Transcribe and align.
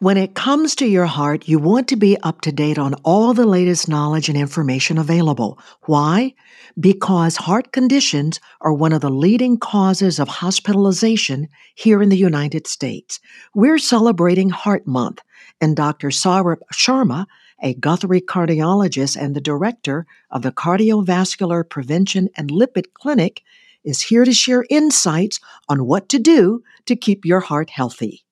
When 0.00 0.16
it 0.16 0.36
comes 0.36 0.76
to 0.76 0.86
your 0.86 1.06
heart, 1.06 1.48
you 1.48 1.58
want 1.58 1.88
to 1.88 1.96
be 1.96 2.16
up 2.18 2.40
to 2.42 2.52
date 2.52 2.78
on 2.78 2.94
all 3.02 3.34
the 3.34 3.44
latest 3.44 3.88
knowledge 3.88 4.28
and 4.28 4.38
information 4.38 4.96
available. 4.96 5.58
Why? 5.86 6.34
Because 6.78 7.34
heart 7.34 7.72
conditions 7.72 8.38
are 8.60 8.72
one 8.72 8.92
of 8.92 9.00
the 9.00 9.10
leading 9.10 9.58
causes 9.58 10.20
of 10.20 10.28
hospitalization 10.28 11.48
here 11.74 12.00
in 12.00 12.10
the 12.10 12.16
United 12.16 12.68
States. 12.68 13.18
We're 13.56 13.78
celebrating 13.78 14.50
Heart 14.50 14.86
Month, 14.86 15.20
and 15.60 15.74
Dr. 15.74 16.10
Saurabh 16.10 16.62
Sharma, 16.72 17.26
a 17.60 17.74
Guthrie 17.74 18.20
cardiologist 18.20 19.20
and 19.20 19.34
the 19.34 19.40
director 19.40 20.06
of 20.30 20.42
the 20.42 20.52
Cardiovascular 20.52 21.68
Prevention 21.68 22.28
and 22.36 22.52
Lipid 22.52 22.92
Clinic, 22.94 23.42
is 23.82 24.02
here 24.02 24.24
to 24.24 24.32
share 24.32 24.64
insights 24.70 25.40
on 25.68 25.86
what 25.86 26.08
to 26.10 26.20
do 26.20 26.62
to 26.86 26.94
keep 26.94 27.24
your 27.24 27.40
heart 27.40 27.70
healthy. 27.70 28.24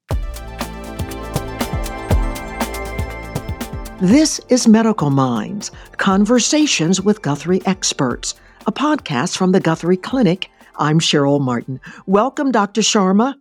This 4.00 4.42
is 4.50 4.68
Medical 4.68 5.08
Minds 5.08 5.70
Conversations 5.96 7.00
with 7.00 7.22
Guthrie 7.22 7.64
Experts, 7.64 8.34
a 8.66 8.72
podcast 8.72 9.38
from 9.38 9.52
the 9.52 9.60
Guthrie 9.60 9.96
Clinic. 9.96 10.50
I'm 10.76 11.00
Cheryl 11.00 11.40
Martin. 11.40 11.80
Welcome, 12.04 12.52
Dr. 12.52 12.82
Sharma. 12.82 13.36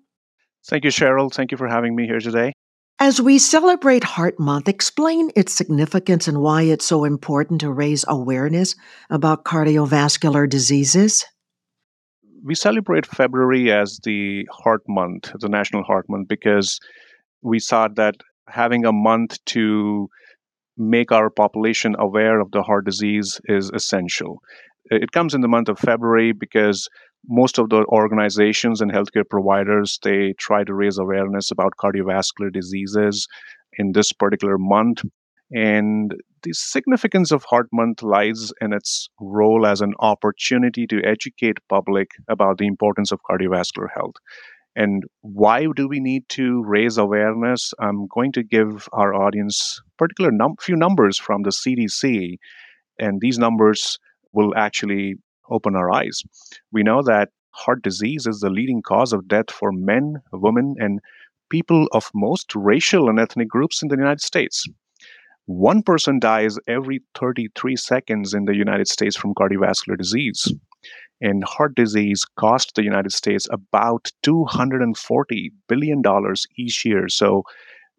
Thank 0.66 0.86
you, 0.86 0.92
Cheryl. 0.92 1.30
Thank 1.30 1.52
you 1.52 1.58
for 1.58 1.68
having 1.68 1.94
me 1.94 2.06
here 2.06 2.22
today. 2.22 2.54
As 3.00 3.22
we 3.22 3.38
celebrate 3.38 4.06
Heart 4.06 4.40
Month, 4.40 4.70
explain 4.70 5.30
its 5.36 5.52
significance 5.52 6.26
and 6.26 6.40
why 6.40 6.62
it's 6.62 6.86
so 6.86 7.04
important 7.04 7.60
to 7.60 7.70
raise 7.70 8.06
awareness 8.08 8.76
about 9.10 9.44
cardiovascular 9.44 10.50
diseases. 10.50 11.26
We 12.46 12.56
celebrate 12.56 13.06
February 13.06 13.74
as 13.74 14.00
the 14.06 14.48
Heart 14.50 14.84
Month, 14.88 15.34
the 15.38 15.50
National 15.50 15.84
Heart 15.84 16.06
Month, 16.08 16.30
because 16.30 16.80
we 17.42 17.60
saw 17.60 17.90
that 17.90 18.16
having 18.48 18.86
a 18.86 18.94
month 18.94 19.44
to 19.48 20.10
make 20.78 21.12
our 21.12 21.30
population 21.30 21.96
aware 22.00 22.40
of 22.40 22.52
the 22.52 22.64
heart 22.64 22.86
disease 22.86 23.40
is 23.46 23.72
essential. 23.74 24.42
It 24.92 25.12
comes 25.12 25.34
in 25.34 25.42
the 25.42 25.48
month 25.48 25.70
of 25.70 25.80
February 25.80 26.32
because 26.32 26.88
most 27.28 27.58
of 27.58 27.70
the 27.70 27.86
organizations 27.88 28.82
and 28.82 28.92
healthcare 28.92 29.28
providers 29.28 30.00
they 30.04 30.34
try 30.38 30.64
to 30.64 30.74
raise 30.74 30.98
awareness 30.98 31.50
about 31.50 31.74
cardiovascular 31.82 32.52
diseases 32.52 33.28
in 33.78 33.94
this 33.94 34.14
particular 34.14 34.58
month 34.58 35.02
and 35.52 36.14
the 36.44 36.54
significance 36.54 37.32
of 37.32 37.44
heart 37.44 37.68
month 37.72 38.02
lies 38.02 38.52
in 38.62 38.74
its 38.74 39.10
role 39.20 39.66
as 39.66 39.82
an 39.82 39.94
opportunity 40.00 40.88
to 40.88 41.04
educate 41.04 41.58
public 41.70 42.10
about 42.28 42.58
the 42.58 42.68
importance 42.68 43.12
of 43.12 43.20
cardiovascular 43.30 43.88
health 43.94 44.16
and 44.76 45.04
why 45.22 45.68
do 45.76 45.88
we 45.88 46.00
need 46.00 46.28
to 46.30 46.64
raise 46.64 46.98
awareness? 46.98 47.74
I'm 47.80 48.08
going 48.08 48.32
to 48.34 48.44
give 48.44 48.90
our 48.92 49.14
audience 49.14 49.82
particular 49.98 50.32
num- 50.32 50.58
few 50.60 50.76
numbers 50.76 51.18
from 51.18 51.44
the 51.44 51.52
CDC, 51.52 52.38
and 53.00 53.22
these 53.22 53.40
numbers 53.40 53.98
will 54.34 54.54
actually 54.56 55.16
open 55.50 55.76
our 55.76 55.92
eyes. 55.92 56.22
We 56.72 56.84
know 56.84 57.02
that 57.04 57.30
heart 57.52 57.84
disease 57.84 58.28
is 58.28 58.42
the 58.42 58.50
leading 58.50 58.82
cause 58.82 59.14
of 59.14 59.28
death 59.28 59.50
for 59.50 59.72
men, 59.72 60.22
women, 60.34 60.76
and 60.78 61.00
people 61.50 61.88
of 61.94 62.12
most 62.14 62.54
racial 62.54 63.10
and 63.10 63.20
ethnic 63.20 63.48
groups 63.48 63.82
in 63.82 63.88
the 63.88 63.96
United 63.96 64.22
States. 64.22 64.66
One 65.46 65.84
person 65.84 66.20
dies 66.20 66.58
every 66.68 67.02
33 67.18 67.76
seconds 67.76 68.34
in 68.34 68.46
the 68.46 68.56
United 68.56 68.88
States 68.88 69.16
from 69.16 69.36
cardiovascular 69.36 69.98
disease 69.98 70.52
and 71.22 71.44
heart 71.44 71.76
disease 71.76 72.26
cost 72.38 72.74
the 72.76 72.84
United 72.84 73.12
States 73.12 73.48
about 73.52 74.12
$240 74.26 75.50
billion 75.68 76.02
each 76.58 76.86
year. 76.86 77.08
So 77.08 77.44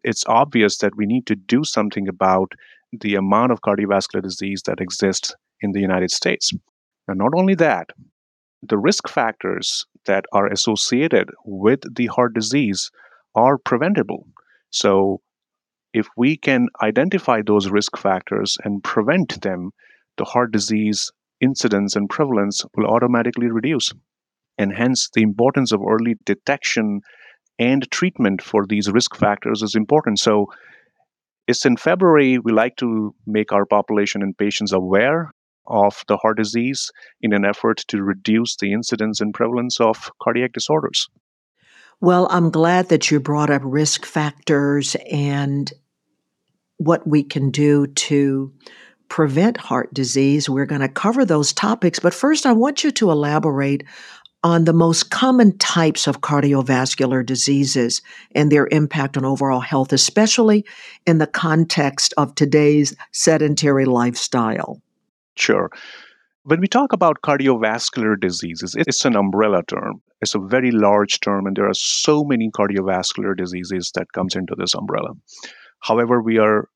it's 0.03 0.23
obvious 0.27 0.77
that 0.77 0.95
we 0.95 1.05
need 1.05 1.25
to 1.27 1.35
do 1.35 1.63
something 1.63 2.07
about 2.07 2.51
the 2.91 3.15
amount 3.15 3.51
of 3.51 3.61
cardiovascular 3.61 4.21
disease 4.21 4.61
that 4.65 4.79
exists 4.79 5.33
in 5.61 5.71
the 5.71 5.81
United 5.81 6.11
States. 6.11 6.51
And 7.07 7.17
not 7.17 7.31
only 7.35 7.55
that, 7.55 7.89
the 8.61 8.77
risk 8.77 9.07
factors 9.07 9.85
that 10.05 10.25
are 10.31 10.47
associated 10.47 11.29
with 11.45 11.79
the 11.95 12.07
heart 12.07 12.33
disease 12.33 12.91
are 13.35 13.57
preventable. 13.57 14.27
So 14.69 15.21
if 15.93 16.07
we 16.17 16.37
can 16.37 16.67
identify 16.81 17.41
those 17.41 17.69
risk 17.69 17.97
factors 17.97 18.57
and 18.63 18.83
prevent 18.83 19.41
them, 19.41 19.71
the 20.17 20.25
heart 20.25 20.51
disease 20.51 21.11
incidence 21.41 21.95
and 21.95 22.09
prevalence 22.09 22.65
will 22.75 22.87
automatically 22.87 23.47
reduce. 23.47 23.93
And 24.57 24.73
hence, 24.73 25.09
the 25.13 25.21
importance 25.21 25.71
of 25.71 25.81
early 25.81 26.15
detection 26.25 27.01
and 27.59 27.89
treatment 27.91 28.41
for 28.41 28.65
these 28.67 28.91
risk 28.91 29.15
factors 29.15 29.61
is 29.61 29.75
important. 29.75 30.19
So, 30.19 30.47
it's 31.47 31.65
in 31.65 31.77
February, 31.77 32.39
we 32.39 32.51
like 32.51 32.75
to 32.77 33.15
make 33.25 33.53
our 33.53 33.65
population 33.65 34.21
and 34.21 34.37
patients 34.37 34.73
aware 34.73 35.31
of 35.65 36.03
the 36.07 36.17
heart 36.17 36.37
disease 36.37 36.91
in 37.21 37.33
an 37.33 37.45
effort 37.45 37.83
to 37.87 38.03
reduce 38.03 38.55
the 38.57 38.73
incidence 38.73 39.21
and 39.21 39.33
prevalence 39.33 39.79
of 39.79 40.11
cardiac 40.21 40.53
disorders. 40.53 41.07
Well, 41.99 42.27
I'm 42.29 42.51
glad 42.51 42.89
that 42.89 43.09
you 43.09 43.19
brought 43.19 43.49
up 43.49 43.61
risk 43.63 44.05
factors 44.05 44.95
and 45.11 45.71
what 46.77 47.07
we 47.07 47.23
can 47.23 47.49
do 47.49 47.87
to 47.87 48.53
prevent 49.09 49.57
heart 49.57 49.93
disease. 49.93 50.49
We're 50.49 50.65
going 50.65 50.81
to 50.81 50.89
cover 50.89 51.25
those 51.25 51.53
topics, 51.53 51.99
but 51.99 52.13
first 52.13 52.45
I 52.45 52.53
want 52.53 52.83
you 52.83 52.91
to 52.91 53.11
elaborate 53.11 53.83
on 54.43 54.65
the 54.65 54.73
most 54.73 55.09
common 55.09 55.57
types 55.57 56.07
of 56.07 56.21
cardiovascular 56.21 57.25
diseases 57.25 58.01
and 58.35 58.51
their 58.51 58.67
impact 58.71 59.17
on 59.17 59.25
overall 59.25 59.59
health, 59.59 59.91
especially 59.91 60.65
in 61.05 61.17
the 61.17 61.27
context 61.27 62.13
of 62.17 62.35
today's 62.35 62.95
sedentary 63.11 63.85
lifestyle. 63.85 64.81
Sure. 65.35 65.69
When 66.43 66.61
we 66.61 66.67
talk 66.67 66.93
about 66.93 67.21
cardiovascular 67.23 68.17
diseases, 68.19 68.75
it's 68.77 69.03
an 69.03 69.15
umbrella 69.15 69.63
term. 69.67 70.01
It's 70.21 70.33
a 70.33 70.39
very 70.39 70.71
large 70.71 71.19
term, 71.19 71.45
and 71.45 71.55
there 71.55 71.67
are 71.67 71.73
so 71.73 72.23
many 72.23 72.49
cardiovascular 72.49 73.35
diseases 73.35 73.91
that 73.95 74.13
comes 74.13 74.35
into 74.35 74.55
this 74.55 74.73
umbrella. 74.73 75.09
However, 75.81 76.21
we 76.21 76.37
are 76.37 76.69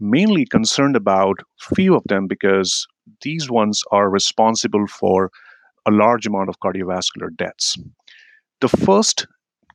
mainly 0.00 0.46
concerned 0.46 0.96
about 0.96 1.36
few 1.74 1.94
of 1.94 2.02
them 2.06 2.26
because 2.26 2.86
these 3.22 3.50
ones 3.50 3.82
are 3.90 4.10
responsible 4.10 4.86
for 4.86 5.30
a 5.86 5.90
large 5.90 6.26
amount 6.26 6.48
of 6.48 6.56
cardiovascular 6.60 7.34
deaths. 7.36 7.76
The 8.60 8.68
first 8.68 9.26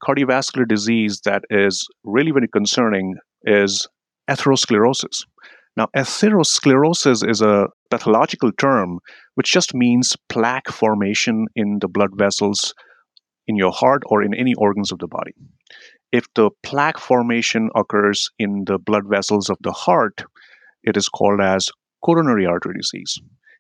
cardiovascular 0.04 0.68
disease 0.68 1.22
that 1.26 1.44
is 1.50 1.88
really 2.04 2.32
very 2.32 2.48
concerning 2.48 3.16
is 3.44 3.88
atherosclerosis. 4.30 5.26
Now, 5.76 5.88
atherosclerosis 5.96 7.28
is 7.28 7.42
a 7.42 7.68
pathological 7.92 8.52
term 8.54 9.00
which 9.36 9.52
just 9.52 9.74
means 9.74 10.16
plaque 10.30 10.70
formation 10.70 11.48
in 11.56 11.78
the 11.82 11.88
blood 11.88 12.12
vessels 12.16 12.74
in 13.48 13.56
your 13.56 13.72
heart 13.72 14.04
or 14.08 14.24
in 14.24 14.34
any 14.34 14.54
organs 14.56 14.92
of 14.92 15.00
the 15.00 15.08
body 15.08 15.34
if 16.12 16.26
the 16.36 16.50
plaque 16.64 17.00
formation 17.00 17.70
occurs 17.76 18.30
in 18.40 18.64
the 18.66 18.78
blood 18.78 19.08
vessels 19.08 19.50
of 19.50 19.58
the 19.62 19.72
heart, 19.72 20.24
it 20.84 20.96
is 20.96 21.10
called 21.10 21.42
as 21.42 21.70
coronary 22.04 22.46
artery 22.46 22.76
disease. 22.78 23.20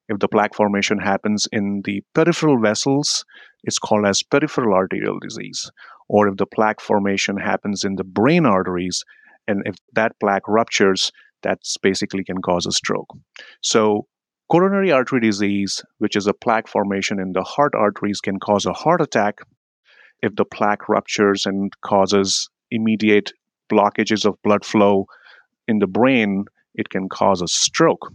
If 0.09 0.19
the 0.19 0.27
plaque 0.29 0.55
formation 0.55 0.99
happens 0.99 1.47
in 1.51 1.81
the 1.83 2.01
peripheral 2.13 2.59
vessels, 2.61 3.25
it's 3.63 3.79
called 3.79 4.05
as 4.05 4.23
peripheral 4.23 4.73
arterial 4.73 5.19
disease. 5.19 5.69
Or 6.07 6.29
if 6.29 6.37
the 6.37 6.45
plaque 6.45 6.79
formation 6.79 7.35
happens 7.37 7.83
in 7.83 7.95
the 7.95 8.05
brain 8.05 8.45
arteries, 8.45 9.03
and 9.47 9.63
if 9.65 9.75
that 9.93 10.13
plaque 10.21 10.47
ruptures, 10.47 11.11
that's 11.43 11.75
basically 11.77 12.23
can 12.23 12.41
cause 12.41 12.65
a 12.65 12.71
stroke. 12.71 13.09
So, 13.61 14.07
coronary 14.49 14.91
artery 14.91 15.19
disease, 15.19 15.83
which 15.97 16.15
is 16.15 16.27
a 16.27 16.33
plaque 16.33 16.69
formation 16.69 17.19
in 17.19 17.33
the 17.33 17.43
heart 17.43 17.73
arteries, 17.75 18.21
can 18.21 18.39
cause 18.39 18.65
a 18.65 18.73
heart 18.73 19.01
attack 19.01 19.39
if 20.21 20.35
the 20.35 20.45
plaque 20.45 20.89
ruptures 20.89 21.45
and 21.45 21.71
causes 21.81 22.49
immediate 22.71 23.33
blockages 23.71 24.25
of 24.25 24.41
blood 24.43 24.65
flow 24.65 25.05
in 25.67 25.79
the 25.79 25.87
brain, 25.87 26.45
it 26.75 26.89
can 26.89 27.09
cause 27.09 27.41
a 27.41 27.47
stroke. 27.47 28.11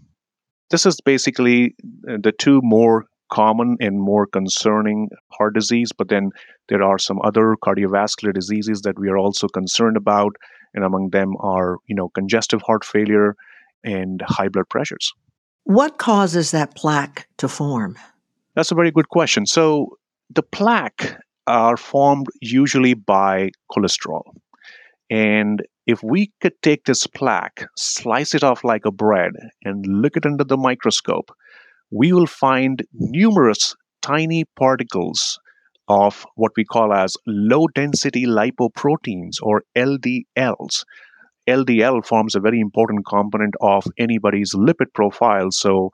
This 0.70 0.87
is 0.87 1.00
basically 1.00 1.75
uh, 2.08 2.16
the 2.22 2.32
two 2.32 2.60
more 2.62 3.06
common 3.31 3.76
and 3.81 4.00
more 4.00 4.26
concerning 4.26 5.08
heart 5.32 5.54
disease, 5.54 5.90
but 5.96 6.08
then 6.08 6.31
there 6.69 6.82
are 6.82 6.99
some 6.99 7.20
other 7.25 7.56
cardiovascular 7.64 8.32
diseases 8.32 8.82
that 8.82 8.98
we 8.98 9.08
are 9.08 9.19
also 9.19 9.48
concerned 9.48 9.96
about, 9.96 10.37
and 10.75 10.84
among 10.84 11.10
them 11.10 11.34
are, 11.40 11.78
you 11.87 11.94
know, 11.94 12.08
congestive 12.10 12.62
heart 12.62 12.84
failure 12.84 13.34
and 13.84 14.22
high 14.26 14.48
blood 14.48 14.69
pressures. 14.69 15.12
What 15.64 15.98
causes 15.98 16.50
that 16.50 16.75
plaque 16.75 17.26
to 17.38 17.48
form? 17.48 17.96
That's 18.55 18.70
a 18.70 18.75
very 18.75 18.90
good 18.90 19.08
question. 19.08 19.46
So, 19.46 19.98
the 20.31 20.43
plaque 20.43 21.19
are 21.47 21.77
formed 21.77 22.27
usually 22.41 22.94
by 22.94 23.50
cholesterol. 23.71 24.23
And 25.11 25.62
if 25.87 26.03
we 26.03 26.33
could 26.41 26.55
take 26.62 26.85
this 26.85 27.06
plaque, 27.06 27.67
slice 27.77 28.35
it 28.35 28.44
off 28.44 28.65
like 28.65 28.85
a 28.85 28.93
bread, 28.93 29.33
and 29.65 29.85
look 29.87 30.17
it 30.17 30.25
under 30.25 30.44
the 30.44 30.56
microscope, 30.56 31.31
we 31.91 32.12
will 32.12 32.27
find 32.27 32.83
numerous 32.94 33.75
tiny 34.00 34.44
particles 34.56 35.39
of 35.89 36.25
what 36.37 36.53
we 36.56 36.65
call 36.65 36.93
as 36.93 37.17
low 37.27 37.67
density 37.69 38.25
lipoproteins 38.25 39.37
or 39.43 39.65
LDLs. 39.77 40.85
LDL 41.49 42.06
forms 42.06 42.35
a 42.35 42.41
very 42.41 42.61
important 42.61 43.05
component 43.05 43.55
of 43.61 43.85
anybody's 43.99 44.55
lipid 44.55 44.93
profile. 44.94 45.50
So 45.50 45.91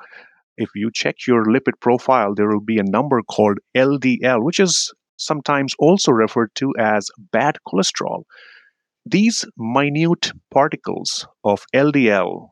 if 0.59 0.69
you 0.75 0.91
check 0.93 1.27
your 1.27 1.45
lipid 1.45 1.81
profile, 1.81 2.35
there 2.35 2.49
will 2.49 2.61
be 2.61 2.79
a 2.79 2.83
number 2.83 3.23
called 3.23 3.59
LDL, 3.77 4.45
which 4.45 4.61
is 4.61 4.93
sometimes 5.19 5.75
also 5.79 6.13
referred 6.13 6.55
to 6.57 6.73
as 6.79 7.11
bad 7.33 7.59
cholesterol. 7.67 8.23
These 9.05 9.45
minute 9.57 10.33
particles 10.51 11.27
of 11.45 11.65
LDL 11.75 12.49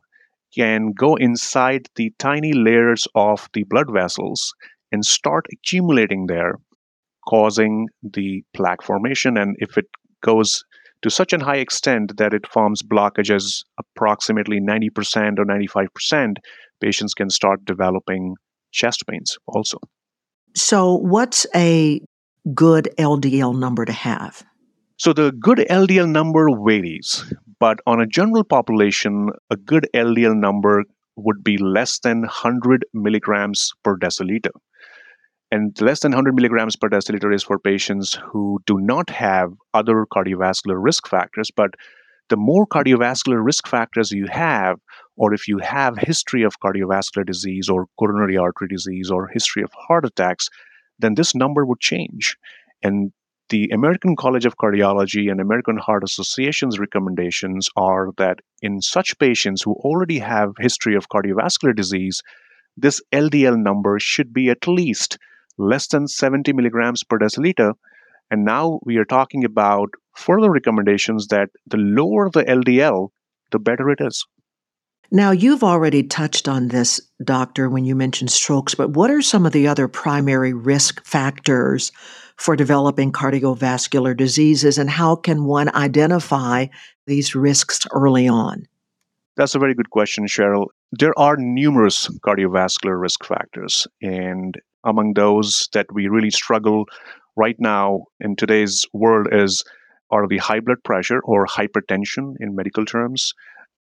can 0.56 0.92
go 0.92 1.16
inside 1.16 1.88
the 1.96 2.12
tiny 2.18 2.52
layers 2.52 3.06
of 3.14 3.48
the 3.52 3.64
blood 3.64 3.92
vessels 3.92 4.54
and 4.92 5.04
start 5.04 5.46
accumulating 5.52 6.26
there, 6.26 6.54
causing 7.28 7.88
the 8.02 8.42
plaque 8.54 8.82
formation. 8.82 9.36
And 9.36 9.56
if 9.58 9.76
it 9.76 9.86
goes 10.22 10.64
to 11.02 11.10
such 11.10 11.32
a 11.32 11.44
high 11.44 11.56
extent 11.56 12.16
that 12.16 12.32
it 12.32 12.46
forms 12.46 12.82
blockages 12.82 13.64
approximately 13.78 14.60
90% 14.60 15.38
or 15.38 15.44
95%, 15.44 16.36
patients 16.80 17.14
can 17.14 17.30
start 17.30 17.64
developing 17.64 18.34
chest 18.72 19.04
pains 19.08 19.36
also. 19.46 19.78
So, 20.54 20.94
what's 20.96 21.46
a 21.54 22.00
good 22.54 22.88
LDL 22.98 23.58
number 23.58 23.84
to 23.84 23.92
have? 23.92 24.44
So, 24.98 25.12
the 25.12 25.32
good 25.32 25.58
LDL 25.58 26.08
number 26.08 26.48
varies, 26.64 27.24
but 27.60 27.80
on 27.86 28.00
a 28.00 28.06
general 28.06 28.44
population, 28.44 29.30
a 29.50 29.56
good 29.56 29.88
LDL 29.94 30.36
number 30.36 30.84
would 31.16 31.42
be 31.42 31.58
less 31.58 31.98
than 31.98 32.20
100 32.20 32.84
milligrams 32.94 33.72
per 33.82 33.98
deciliter. 33.98 34.52
And 35.50 35.80
less 35.80 36.00
than 36.00 36.12
100 36.12 36.34
milligrams 36.34 36.76
per 36.76 36.88
deciliter 36.88 37.34
is 37.34 37.42
for 37.42 37.58
patients 37.58 38.18
who 38.30 38.58
do 38.66 38.78
not 38.80 39.10
have 39.10 39.52
other 39.74 40.04
cardiovascular 40.12 40.76
risk 40.82 41.06
factors. 41.08 41.50
But 41.54 41.70
the 42.28 42.36
more 42.36 42.66
cardiovascular 42.66 43.44
risk 43.44 43.68
factors 43.68 44.10
you 44.10 44.26
have, 44.26 44.78
or 45.16 45.32
if 45.32 45.46
you 45.46 45.58
have 45.58 45.96
history 45.96 46.42
of 46.42 46.58
cardiovascular 46.60 47.24
disease 47.24 47.68
or 47.68 47.86
coronary 47.98 48.36
artery 48.36 48.68
disease 48.68 49.10
or 49.10 49.28
history 49.28 49.62
of 49.62 49.70
heart 49.72 50.04
attacks, 50.04 50.48
then 50.98 51.14
this 51.14 51.34
number 51.34 51.64
would 51.64 51.80
change. 51.80 52.36
And 52.82 53.12
the 53.48 53.68
American 53.72 54.16
College 54.16 54.44
of 54.44 54.56
Cardiology 54.56 55.30
and 55.30 55.40
American 55.40 55.76
Heart 55.76 56.02
Association's 56.02 56.80
recommendations 56.80 57.68
are 57.76 58.08
that 58.18 58.40
in 58.60 58.80
such 58.80 59.18
patients 59.18 59.62
who 59.62 59.74
already 59.74 60.18
have 60.18 60.54
history 60.58 60.96
of 60.96 61.08
cardiovascular 61.08 61.74
disease, 61.74 62.22
this 62.76 63.00
LDL 63.12 63.56
number 63.56 63.98
should 64.00 64.32
be 64.32 64.50
at 64.50 64.66
least 64.66 65.18
less 65.58 65.86
than 65.86 66.08
70 66.08 66.52
milligrams 66.52 67.04
per 67.04 67.18
deciliter. 67.18 67.74
And 68.30 68.44
now 68.44 68.80
we 68.84 68.96
are 68.96 69.04
talking 69.04 69.44
about 69.44 69.90
further 70.16 70.50
recommendations 70.50 71.28
that 71.28 71.50
the 71.66 71.76
lower 71.76 72.28
the 72.28 72.42
LDL, 72.42 73.10
the 73.52 73.60
better 73.60 73.88
it 73.90 74.00
is. 74.00 74.26
Now, 75.10 75.30
you've 75.30 75.62
already 75.62 76.02
touched 76.02 76.48
on 76.48 76.68
this, 76.68 77.00
doctor, 77.22 77.70
when 77.70 77.84
you 77.84 77.94
mentioned 77.94 78.30
strokes, 78.30 78.74
but 78.74 78.90
what 78.90 79.10
are 79.10 79.22
some 79.22 79.46
of 79.46 79.52
the 79.52 79.68
other 79.68 79.86
primary 79.86 80.52
risk 80.52 81.04
factors 81.04 81.92
for 82.36 82.56
developing 82.56 83.12
cardiovascular 83.12 84.16
diseases, 84.16 84.78
and 84.78 84.90
how 84.90 85.16
can 85.16 85.44
one 85.44 85.74
identify 85.74 86.66
these 87.06 87.34
risks 87.34 87.86
early 87.92 88.28
on? 88.28 88.66
That's 89.36 89.54
a 89.54 89.58
very 89.58 89.74
good 89.74 89.90
question, 89.90 90.26
Cheryl. 90.26 90.66
There 90.92 91.16
are 91.18 91.36
numerous 91.36 92.08
cardiovascular 92.26 93.00
risk 93.00 93.24
factors, 93.24 93.86
and 94.02 94.58
among 94.84 95.14
those 95.14 95.68
that 95.72 95.86
we 95.92 96.08
really 96.08 96.30
struggle 96.30 96.86
right 97.36 97.56
now 97.58 98.04
in 98.20 98.34
today's 98.34 98.84
world 98.92 99.28
is 99.32 99.62
are 100.10 100.28
the 100.28 100.38
high 100.38 100.60
blood 100.60 100.82
pressure 100.84 101.20
or 101.24 101.46
hypertension 101.46 102.34
in 102.38 102.54
medical 102.54 102.84
terms, 102.84 103.34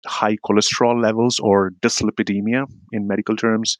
high 0.06 0.36
cholesterol 0.44 1.00
levels 1.00 1.38
or 1.38 1.70
dyslipidemia 1.80 2.66
in 2.92 3.06
medical 3.06 3.36
terms, 3.36 3.76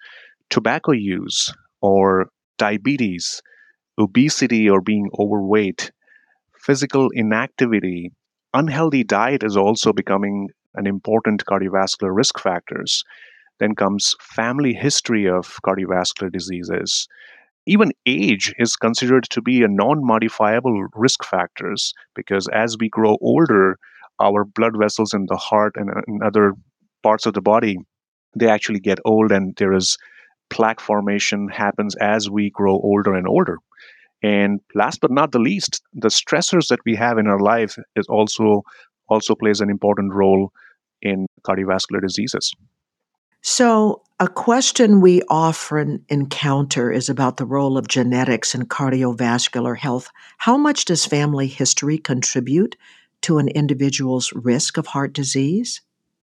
tobacco 0.50 0.92
use 0.92 1.52
or 1.80 2.28
diabetes, 2.58 3.42
obesity 3.98 4.69
or 4.69 4.80
being 4.80 5.08
overweight, 5.19 5.90
physical 6.56 7.08
inactivity, 7.12 8.12
unhealthy 8.54 9.04
diet 9.04 9.42
is 9.42 9.56
also 9.56 9.92
becoming 9.92 10.48
an 10.74 10.86
important 10.86 11.44
cardiovascular 11.44 12.14
risk 12.14 12.38
factors. 12.38 13.04
Then 13.58 13.74
comes 13.74 14.14
family 14.20 14.72
history 14.72 15.28
of 15.28 15.58
cardiovascular 15.66 16.32
diseases. 16.32 17.06
Even 17.66 17.92
age 18.06 18.52
is 18.58 18.74
considered 18.74 19.24
to 19.30 19.40
be 19.40 19.62
a 19.62 19.69
non-modifiable 19.69 20.88
risk 20.94 21.24
factors 21.24 21.92
because 22.14 22.48
as 22.48 22.76
we 22.78 22.88
grow 22.88 23.19
older, 23.20 23.78
our 24.22 24.44
blood 24.44 24.74
vessels 24.78 25.12
in 25.12 25.26
the 25.28 25.36
heart 25.36 25.74
and 25.76 25.90
uh, 25.90 26.00
in 26.08 26.20
other 26.22 26.52
parts 27.02 27.26
of 27.26 27.34
the 27.34 27.40
body 27.40 27.76
they 28.34 28.48
actually 28.48 28.80
get 28.80 28.98
old 29.04 29.30
and 29.30 29.54
there 29.56 29.72
is 29.72 29.98
plaque 30.50 30.80
formation 30.80 31.48
happens 31.48 31.94
as 31.96 32.30
we 32.30 32.50
grow 32.50 32.72
older 32.72 33.14
and 33.14 33.26
older. 33.26 33.58
And 34.22 34.60
last 34.74 35.00
but 35.00 35.10
not 35.10 35.32
the 35.32 35.38
least 35.38 35.82
the 35.92 36.08
stressors 36.08 36.69
that 36.69 36.80
we 36.84 36.94
have 36.94 37.19
in 37.19 37.26
our 37.26 37.40
life 37.40 37.76
is 37.96 38.06
also 38.06 38.62
also 39.08 39.34
plays 39.34 39.60
an 39.60 39.70
important 39.70 40.12
role 40.12 40.52
in 41.00 41.26
cardiovascular 41.42 42.00
diseases. 42.00 42.54
So 43.42 44.02
a 44.20 44.28
question 44.28 45.00
we 45.00 45.22
often 45.28 46.04
encounter 46.08 46.92
is 46.92 47.08
about 47.08 47.38
the 47.38 47.44
role 47.44 47.76
of 47.76 47.88
genetics 47.88 48.54
in 48.54 48.66
cardiovascular 48.66 49.76
health. 49.76 50.08
How 50.38 50.56
much 50.56 50.84
does 50.84 51.04
family 51.04 51.48
history 51.48 51.98
contribute 51.98 52.76
to 53.22 53.38
an 53.38 53.48
individual's 53.48 54.32
risk 54.34 54.76
of 54.76 54.86
heart 54.88 55.12
disease? 55.12 55.80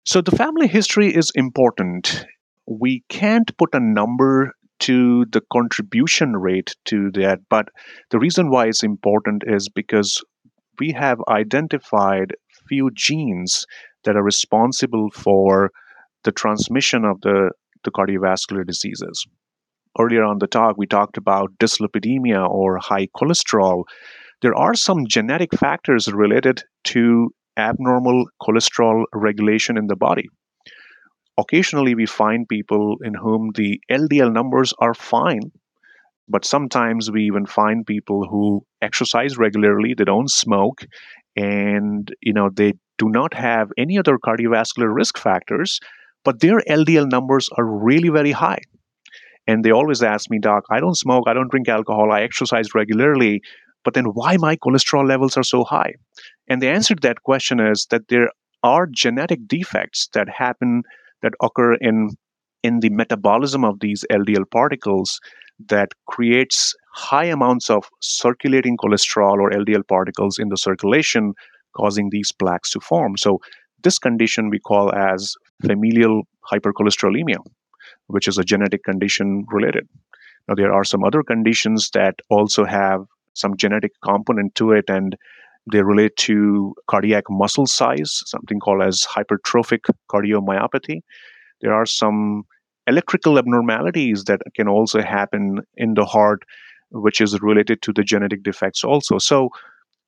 So, 0.04 0.20
the 0.20 0.36
family 0.36 0.66
history 0.66 1.14
is 1.14 1.30
important. 1.34 2.24
We 2.66 3.04
can't 3.08 3.56
put 3.56 3.70
a 3.74 3.80
number 3.80 4.54
to 4.80 5.26
the 5.26 5.42
contribution 5.52 6.36
rate 6.36 6.76
to 6.86 7.10
that, 7.12 7.40
but 7.48 7.68
the 8.10 8.18
reason 8.18 8.50
why 8.50 8.68
it's 8.68 8.82
important 8.82 9.42
is 9.46 9.68
because 9.68 10.22
we 10.78 10.92
have 10.92 11.18
identified 11.28 12.34
few 12.68 12.90
genes 12.92 13.66
that 14.04 14.16
are 14.16 14.22
responsible 14.22 15.10
for 15.10 15.70
the 16.24 16.32
transmission 16.32 17.04
of 17.04 17.20
the, 17.22 17.50
the 17.84 17.90
cardiovascular 17.90 18.66
diseases. 18.66 19.26
Earlier 19.98 20.22
on 20.22 20.38
the 20.38 20.46
talk, 20.46 20.76
we 20.76 20.86
talked 20.86 21.16
about 21.16 21.52
dyslipidemia 21.58 22.48
or 22.48 22.78
high 22.78 23.08
cholesterol, 23.16 23.84
there 24.42 24.54
are 24.54 24.74
some 24.74 25.06
genetic 25.06 25.52
factors 25.54 26.12
related 26.12 26.62
to 26.84 27.30
abnormal 27.56 28.26
cholesterol 28.40 29.04
regulation 29.12 29.76
in 29.76 29.88
the 29.88 29.96
body. 29.96 30.28
Occasionally, 31.38 31.94
we 31.94 32.06
find 32.06 32.48
people 32.48 32.96
in 33.02 33.14
whom 33.14 33.50
the 33.54 33.80
LDL 33.90 34.32
numbers 34.32 34.74
are 34.78 34.94
fine, 34.94 35.52
but 36.28 36.44
sometimes 36.44 37.10
we 37.10 37.24
even 37.24 37.46
find 37.46 37.86
people 37.86 38.26
who 38.28 38.64
exercise 38.82 39.38
regularly, 39.38 39.94
they 39.94 40.04
don't 40.04 40.30
smoke, 40.30 40.84
and 41.36 42.12
you 42.20 42.32
know 42.32 42.50
they 42.52 42.72
do 42.98 43.08
not 43.08 43.34
have 43.34 43.70
any 43.78 43.98
other 43.98 44.18
cardiovascular 44.18 44.92
risk 44.92 45.16
factors, 45.16 45.78
but 46.24 46.40
their 46.40 46.60
LDL 46.68 47.10
numbers 47.10 47.48
are 47.56 47.64
really 47.64 48.08
very 48.08 48.32
high. 48.32 48.60
And 49.46 49.64
they 49.64 49.70
always 49.70 50.02
ask 50.02 50.28
me, 50.30 50.38
Doc, 50.38 50.64
I 50.70 50.80
don't 50.80 50.96
smoke, 50.96 51.24
I 51.26 51.32
don't 51.32 51.50
drink 51.50 51.68
alcohol, 51.68 52.12
I 52.12 52.22
exercise 52.22 52.74
regularly 52.74 53.40
but 53.84 53.94
then 53.94 54.06
why 54.06 54.36
my 54.36 54.56
cholesterol 54.56 55.06
levels 55.06 55.36
are 55.36 55.42
so 55.42 55.64
high? 55.64 55.94
And 56.48 56.60
the 56.60 56.68
answer 56.68 56.94
to 56.94 57.00
that 57.02 57.22
question 57.22 57.60
is 57.60 57.86
that 57.90 58.08
there 58.08 58.30
are 58.62 58.86
genetic 58.86 59.46
defects 59.46 60.08
that 60.14 60.28
happen 60.28 60.82
that 61.22 61.32
occur 61.42 61.74
in 61.74 62.10
in 62.64 62.80
the 62.80 62.90
metabolism 62.90 63.64
of 63.64 63.78
these 63.80 64.04
LDL 64.10 64.50
particles 64.50 65.20
that 65.68 65.92
creates 66.06 66.74
high 66.94 67.24
amounts 67.24 67.70
of 67.70 67.84
circulating 68.00 68.76
cholesterol 68.76 69.34
or 69.34 69.50
LDL 69.50 69.86
particles 69.86 70.38
in 70.38 70.48
the 70.48 70.56
circulation 70.56 71.34
causing 71.76 72.10
these 72.10 72.32
plaques 72.32 72.70
to 72.70 72.80
form. 72.80 73.16
So 73.16 73.38
this 73.82 73.98
condition 73.98 74.50
we 74.50 74.58
call 74.58 74.92
as 74.92 75.34
familial 75.64 76.22
hypercholesterolemia, 76.52 77.36
which 78.08 78.26
is 78.26 78.38
a 78.38 78.44
genetic 78.44 78.82
condition 78.84 79.44
related. 79.48 79.88
Now 80.48 80.54
there 80.54 80.72
are 80.72 80.84
some 80.84 81.04
other 81.04 81.22
conditions 81.22 81.90
that 81.94 82.16
also 82.30 82.64
have 82.64 83.04
some 83.38 83.56
genetic 83.56 83.92
component 84.02 84.54
to 84.56 84.72
it 84.72 84.84
and 84.88 85.16
they 85.70 85.82
relate 85.82 86.16
to 86.16 86.74
cardiac 86.88 87.24
muscle 87.28 87.66
size, 87.66 88.22
something 88.26 88.58
called 88.58 88.82
as 88.82 89.04
hypertrophic 89.04 89.90
cardiomyopathy. 90.10 91.00
There 91.60 91.74
are 91.74 91.86
some 91.86 92.44
electrical 92.86 93.38
abnormalities 93.38 94.24
that 94.24 94.40
can 94.54 94.68
also 94.68 95.02
happen 95.02 95.60
in 95.76 95.94
the 95.94 96.04
heart, 96.04 96.42
which 96.90 97.20
is 97.20 97.40
related 97.42 97.82
to 97.82 97.92
the 97.92 98.02
genetic 98.02 98.42
defects 98.42 98.82
also. 98.82 99.18
So, 99.18 99.50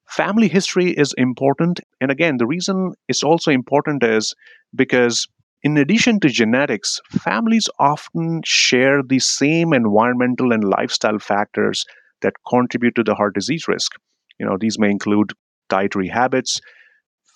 family 0.08 0.48
history 0.48 0.90
is 0.92 1.14
important. 1.18 1.80
And 2.00 2.10
again, 2.10 2.38
the 2.38 2.46
reason 2.46 2.94
it's 3.08 3.22
also 3.22 3.50
important 3.50 4.02
is 4.02 4.34
because, 4.74 5.28
in 5.62 5.76
addition 5.76 6.20
to 6.20 6.30
genetics, 6.30 7.00
families 7.10 7.68
often 7.78 8.40
share 8.44 9.02
the 9.02 9.18
same 9.18 9.74
environmental 9.74 10.52
and 10.52 10.64
lifestyle 10.64 11.18
factors 11.18 11.84
that 12.22 12.34
contribute 12.48 12.94
to 12.96 13.02
the 13.02 13.14
heart 13.14 13.34
disease 13.34 13.66
risk. 13.68 13.92
You 14.38 14.46
know, 14.46 14.56
these 14.58 14.78
may 14.78 14.90
include 14.90 15.32
dietary 15.68 16.08
habits, 16.08 16.60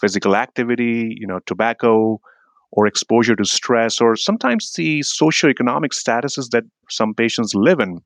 physical 0.01 0.37
activity, 0.37 1.15
you 1.19 1.27
know, 1.27 1.41
tobacco, 1.47 2.21
or 2.73 2.87
exposure 2.87 3.37
to 3.37 3.45
stress, 3.45 4.01
or 4.01 4.17
sometimes 4.17 4.73
the 4.73 5.01
socioeconomic 5.01 5.93
statuses 5.93 6.51
that 6.51 6.65
some 6.91 7.15
patients 7.15 7.55
live 7.55 7.79
in, 7.79 8.01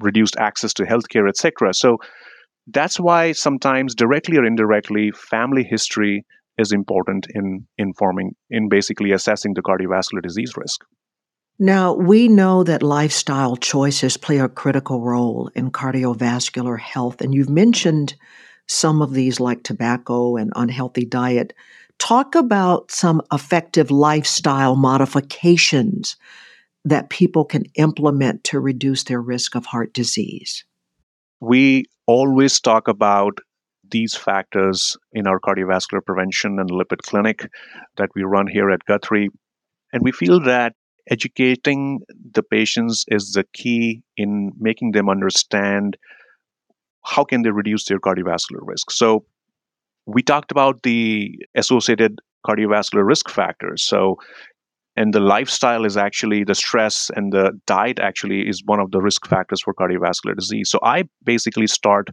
reduced 0.00 0.36
access 0.38 0.72
to 0.74 0.82
healthcare, 0.82 1.28
etc. 1.28 1.72
So 1.72 1.98
that's 2.66 2.98
why 2.98 3.32
sometimes 3.32 3.94
directly 3.94 4.36
or 4.36 4.44
indirectly, 4.44 5.12
family 5.12 5.62
history 5.62 6.24
is 6.58 6.72
important 6.72 7.26
in 7.30 7.66
informing, 7.78 8.32
in 8.50 8.68
basically 8.68 9.12
assessing 9.12 9.54
the 9.54 9.62
cardiovascular 9.62 10.22
disease 10.22 10.54
risk. 10.56 10.84
Now, 11.58 11.92
we 11.92 12.28
know 12.28 12.62
that 12.62 12.84
lifestyle 12.84 13.56
choices 13.56 14.16
play 14.16 14.38
a 14.38 14.48
critical 14.48 15.02
role 15.02 15.50
in 15.56 15.72
cardiovascular 15.72 16.78
health, 16.78 17.20
and 17.20 17.34
you've 17.34 17.50
mentioned 17.50 18.14
some 18.68 19.02
of 19.02 19.12
these 19.12 19.40
like 19.40 19.64
tobacco 19.64 20.36
and 20.36 20.52
unhealthy 20.54 21.04
diet. 21.04 21.52
Talk 21.98 22.36
about 22.36 22.92
some 22.92 23.22
effective 23.32 23.90
lifestyle 23.90 24.76
modifications 24.76 26.16
that 26.84 27.10
people 27.10 27.44
can 27.44 27.64
implement 27.74 28.44
to 28.44 28.60
reduce 28.60 29.04
their 29.04 29.20
risk 29.20 29.56
of 29.56 29.66
heart 29.66 29.92
disease. 29.92 30.64
We 31.40 31.86
always 32.06 32.60
talk 32.60 32.86
about 32.86 33.38
these 33.90 34.14
factors 34.14 34.96
in 35.12 35.26
our 35.26 35.40
cardiovascular 35.40 36.04
prevention 36.04 36.60
and 36.60 36.70
lipid 36.70 36.98
clinic 36.98 37.48
that 37.96 38.10
we 38.14 38.22
run 38.22 38.46
here 38.46 38.70
at 38.70 38.84
Guthrie. 38.84 39.30
And 39.92 40.02
we 40.04 40.12
feel 40.12 40.40
that 40.44 40.74
educating 41.10 42.00
the 42.32 42.42
patients 42.42 43.04
is 43.08 43.32
the 43.32 43.44
key 43.54 44.02
in 44.16 44.52
making 44.58 44.92
them 44.92 45.08
understand 45.08 45.96
how 47.04 47.24
can 47.24 47.42
they 47.42 47.50
reduce 47.50 47.86
their 47.86 47.98
cardiovascular 47.98 48.60
risk. 48.62 48.90
So 48.90 49.24
we 50.06 50.22
talked 50.22 50.50
about 50.50 50.82
the 50.82 51.30
associated 51.54 52.18
cardiovascular 52.46 53.06
risk 53.06 53.30
factors. 53.30 53.82
So 53.82 54.16
and 54.96 55.14
the 55.14 55.20
lifestyle 55.20 55.84
is 55.84 55.96
actually 55.96 56.42
the 56.42 56.56
stress 56.56 57.08
and 57.14 57.32
the 57.32 57.52
diet 57.66 58.00
actually 58.00 58.48
is 58.48 58.62
one 58.64 58.80
of 58.80 58.90
the 58.90 59.00
risk 59.00 59.28
factors 59.28 59.62
for 59.62 59.72
cardiovascular 59.72 60.34
disease. 60.36 60.70
So 60.70 60.80
I 60.82 61.04
basically 61.24 61.68
start 61.68 62.08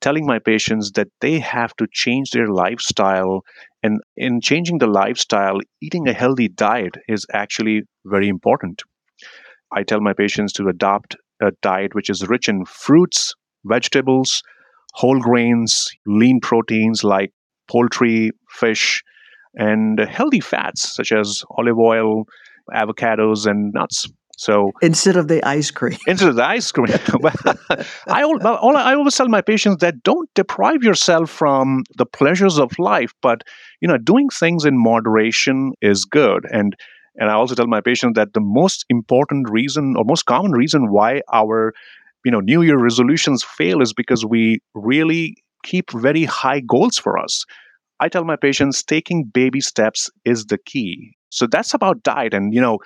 telling 0.00 0.26
my 0.26 0.38
patients 0.38 0.92
that 0.92 1.08
they 1.20 1.38
have 1.38 1.74
to 1.76 1.86
change 1.92 2.30
their 2.30 2.48
lifestyle 2.48 3.42
and 3.82 4.00
in 4.16 4.40
changing 4.40 4.78
the 4.78 4.86
lifestyle 4.86 5.58
eating 5.80 6.08
a 6.08 6.12
healthy 6.12 6.48
diet 6.48 6.96
is 7.08 7.26
actually 7.32 7.82
very 8.06 8.28
important. 8.28 8.82
I 9.72 9.82
tell 9.82 10.00
my 10.00 10.12
patients 10.12 10.52
to 10.54 10.68
adopt 10.68 11.16
a 11.40 11.52
diet 11.62 11.94
which 11.94 12.10
is 12.10 12.28
rich 12.28 12.48
in 12.48 12.64
fruits 12.64 13.34
vegetables 13.64 14.42
whole 14.94 15.20
grains 15.20 15.90
lean 16.06 16.40
proteins 16.40 17.04
like 17.04 17.32
poultry 17.70 18.30
fish 18.50 19.02
and 19.54 19.98
healthy 20.00 20.40
fats 20.40 20.94
such 20.94 21.12
as 21.12 21.42
olive 21.56 21.78
oil 21.78 22.24
avocados 22.72 23.46
and 23.46 23.72
nuts 23.72 24.08
so 24.38 24.70
instead 24.82 25.16
of 25.16 25.26
the 25.26 25.42
ice 25.44 25.72
cream, 25.72 25.98
instead 26.06 26.28
of 26.28 26.36
the 26.36 26.44
ice 26.44 26.70
cream, 26.70 26.86
I, 28.06 28.22
all, 28.22 28.76
I 28.76 28.94
always 28.94 29.16
tell 29.16 29.28
my 29.28 29.42
patients 29.42 29.78
that 29.80 30.02
don't 30.04 30.32
deprive 30.34 30.84
yourself 30.84 31.28
from 31.28 31.82
the 31.96 32.06
pleasures 32.06 32.56
of 32.56 32.70
life, 32.78 33.12
but 33.20 33.42
you 33.80 33.88
know, 33.88 33.98
doing 33.98 34.28
things 34.28 34.64
in 34.64 34.78
moderation 34.78 35.72
is 35.82 36.04
good. 36.04 36.46
And 36.52 36.76
and 37.16 37.30
I 37.30 37.34
also 37.34 37.56
tell 37.56 37.66
my 37.66 37.80
patients 37.80 38.14
that 38.14 38.32
the 38.32 38.40
most 38.40 38.84
important 38.88 39.50
reason 39.50 39.96
or 39.96 40.04
most 40.04 40.26
common 40.26 40.52
reason 40.52 40.92
why 40.92 41.20
our 41.32 41.72
you 42.24 42.30
know 42.30 42.40
New 42.40 42.62
Year 42.62 42.78
resolutions 42.78 43.42
fail 43.42 43.82
is 43.82 43.92
because 43.92 44.24
we 44.24 44.60
really 44.72 45.34
keep 45.64 45.90
very 45.90 46.24
high 46.24 46.60
goals 46.60 46.96
for 46.96 47.18
us. 47.18 47.44
I 47.98 48.08
tell 48.08 48.24
my 48.24 48.36
patients 48.36 48.84
taking 48.84 49.24
baby 49.24 49.60
steps 49.60 50.08
is 50.24 50.44
the 50.44 50.58
key. 50.58 51.16
So 51.30 51.48
that's 51.48 51.74
about 51.74 52.04
diet. 52.04 52.32
And 52.32 52.54
you 52.54 52.60
know, 52.60 52.78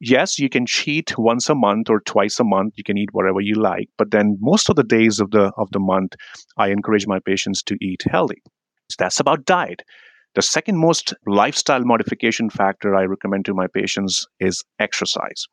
yes, 0.00 0.38
you 0.38 0.48
can 0.48 0.66
cheat 0.66 1.16
once 1.18 1.48
a 1.48 1.54
month 1.54 1.90
or 1.90 2.00
twice 2.00 2.38
a 2.40 2.44
month. 2.44 2.74
You 2.76 2.84
can 2.84 2.98
eat 2.98 3.10
whatever 3.12 3.40
you 3.40 3.54
like, 3.54 3.88
but 3.98 4.10
then 4.10 4.36
most 4.40 4.68
of 4.68 4.76
the 4.76 4.84
days 4.84 5.20
of 5.20 5.30
the 5.30 5.52
of 5.56 5.70
the 5.72 5.80
month, 5.80 6.14
I 6.56 6.68
encourage 6.68 7.06
my 7.06 7.18
patients 7.18 7.62
to 7.64 7.76
eat 7.80 8.04
healthy. 8.10 8.42
So 8.90 8.96
that's 8.98 9.20
about 9.20 9.44
diet. 9.44 9.82
The 10.34 10.42
second 10.42 10.78
most 10.78 11.14
lifestyle 11.26 11.84
modification 11.84 12.50
factor 12.50 12.94
I 12.94 13.04
recommend 13.04 13.44
to 13.46 13.54
my 13.54 13.66
patients 13.72 14.26
is 14.40 14.64
exercise. 14.80 15.46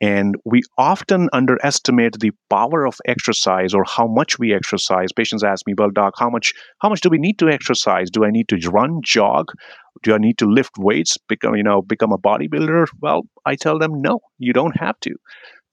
And 0.00 0.36
we 0.44 0.60
often 0.76 1.30
underestimate 1.32 2.20
the 2.20 2.32
power 2.50 2.86
of 2.86 2.98
exercise 3.06 3.72
or 3.72 3.82
how 3.84 4.06
much 4.06 4.38
we 4.38 4.52
exercise. 4.52 5.12
Patients 5.12 5.42
ask 5.42 5.66
me, 5.66 5.74
well, 5.76 5.90
doc, 5.90 6.14
how 6.18 6.28
much 6.28 6.52
how 6.80 6.90
much 6.90 7.00
do 7.00 7.08
we 7.08 7.18
need 7.18 7.38
to 7.38 7.48
exercise? 7.48 8.10
Do 8.10 8.24
I 8.24 8.30
need 8.30 8.48
to 8.48 8.58
run, 8.70 9.00
jog? 9.02 9.52
Do 10.02 10.14
I 10.14 10.18
need 10.18 10.36
to 10.38 10.46
lift 10.46 10.76
weights, 10.76 11.16
become, 11.28 11.56
you 11.56 11.62
know, 11.62 11.80
become 11.80 12.12
a 12.12 12.18
bodybuilder? 12.18 12.88
Well, 13.00 13.22
I 13.46 13.56
tell 13.56 13.78
them, 13.78 14.02
no, 14.02 14.20
you 14.38 14.52
don't 14.52 14.76
have 14.78 15.00
to. 15.00 15.14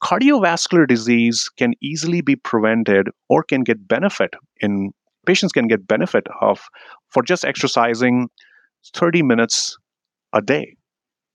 Cardiovascular 0.01 0.87
disease 0.87 1.49
can 1.57 1.73
easily 1.81 2.21
be 2.21 2.37
prevented 2.37 3.09
or 3.29 3.43
can 3.43 3.63
get 3.63 3.87
benefit 3.87 4.33
in 4.61 4.91
patients 5.25 5.53
can 5.53 5.67
get 5.67 5.87
benefit 5.87 6.27
of 6.41 6.61
for 7.09 7.23
just 7.23 7.45
exercising 7.45 8.29
30 8.93 9.23
minutes 9.23 9.77
a 10.33 10.41
day 10.41 10.75